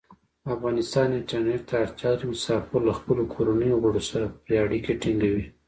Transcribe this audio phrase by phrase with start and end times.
[0.53, 2.25] افغانستان انټرنیټ ته اړتیا لري.
[2.33, 5.45] مسافر له خپلو کورنیو غړو سره پری اړیکې ټینګوی.